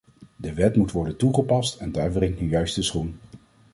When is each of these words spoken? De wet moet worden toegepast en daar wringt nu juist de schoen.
De 0.35 0.53
wet 0.53 0.75
moet 0.75 0.91
worden 0.91 1.17
toegepast 1.17 1.75
en 1.79 1.91
daar 1.91 2.13
wringt 2.13 2.41
nu 2.41 2.49
juist 2.49 2.75
de 2.75 2.81
schoen. 2.81 3.19